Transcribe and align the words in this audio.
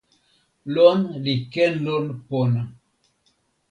lon 0.73 0.99
li 1.23 1.35
ken 1.53 1.73
lon 1.85 2.05
pona. 2.27 2.61